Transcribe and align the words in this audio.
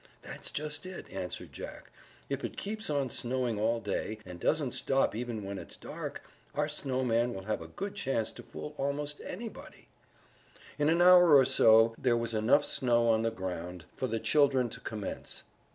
"That's 0.23 0.49
just 0.49 0.87
it," 0.87 1.11
answered 1.11 1.53
Jack. 1.53 1.91
"If 2.27 2.43
it 2.43 2.57
keeps 2.57 2.89
on 2.89 3.11
snowing 3.11 3.59
all 3.59 3.79
day, 3.79 4.17
and 4.25 4.39
doesn't 4.39 4.71
stop 4.71 5.13
even 5.15 5.43
when 5.43 5.59
it's 5.59 5.77
dark, 5.77 6.23
our 6.55 6.67
snowman 6.67 7.35
will 7.35 7.43
have 7.43 7.61
a 7.61 7.67
good 7.67 7.93
chance 7.93 8.31
to 8.31 8.41
fool 8.41 8.73
almost 8.79 9.21
anybody." 9.23 9.89
In 10.79 10.89
an 10.89 11.03
hour 11.03 11.35
or 11.37 11.45
so 11.45 11.93
there 11.99 12.17
was 12.17 12.33
enough 12.33 12.65
snow 12.65 13.09
on 13.09 13.21
the 13.21 13.29
ground 13.29 13.85
for 13.95 14.07
the 14.07 14.19
children 14.19 14.69
to 14.69 14.79
commence. 14.79 15.43